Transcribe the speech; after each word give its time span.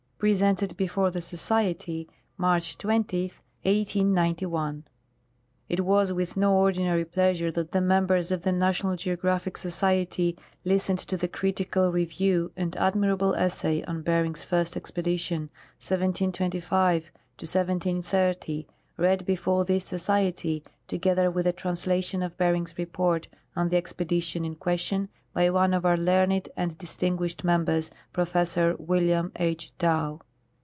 (Prese'iited 0.23 0.77
before 0.77 1.09
the 1.09 1.19
Society 1.19 2.07
March 2.37 2.77
20, 2.77 3.33
1891.) 3.63 4.83
It 5.67 5.79
was 5.79 6.11
Avith 6.11 6.37
no 6.37 6.53
ordinary 6.53 7.05
pleasure 7.05 7.49
that 7.49 7.71
the 7.71 7.81
members 7.81 8.29
of 8.29 8.43
the 8.43 8.51
National 8.51 8.95
Geographic 8.95 9.57
Society 9.57 10.37
listened 10.63 10.99
to 10.99 11.17
the 11.17 11.27
critical 11.27 11.91
review 11.91 12.51
and 12.55 12.75
admirable 12.77 13.33
essay 13.33 13.83
on 13.85 14.03
Bering's 14.03 14.43
first 14.43 14.77
expedition, 14.77 15.49
1725 15.81 17.05
1730, 17.39 18.67
read 18.97 19.25
before 19.25 19.65
this 19.65 19.85
Society, 19.85 20.63
together 20.87 21.31
with 21.31 21.47
a 21.47 21.53
translation 21.53 22.21
of 22.21 22.37
Bering's 22.37 22.77
report 22.77 23.27
on 23.55 23.69
the 23.69 23.77
expedition 23.77 24.45
in 24.45 24.53
question, 24.53 25.09
by 25.33 25.49
one 25.49 25.73
of 25.73 25.85
our 25.85 25.95
learned 25.95 26.49
and 26.57 26.77
distin 26.77 27.15
guished 27.17 27.41
members. 27.41 27.89
Professor 28.11 28.75
William 28.77 29.31
H. 29.37 29.71
Dall. 29.77 30.21